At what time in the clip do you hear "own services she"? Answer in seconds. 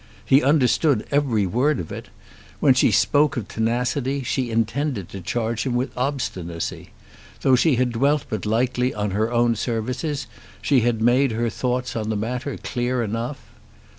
9.31-10.79